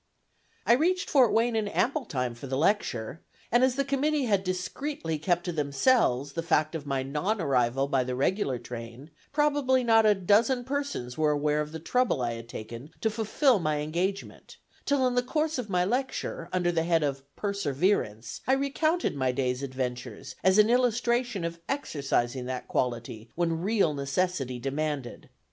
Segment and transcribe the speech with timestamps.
[0.65, 4.43] I reached Fort Wayne in ample time for the lecture; and as the committee had
[4.43, 9.83] discreetly kept to themselves the fact of my non arrival by the regular train, probably
[9.83, 13.77] not a dozen persons were aware of the trouble I had taken to fulfil my
[13.77, 19.15] engagement, till in the course of my lecture, under the head of "perseverance," I recounted
[19.15, 25.29] my day's adventures, as an illustration of exercising that quality when real necessity demanded.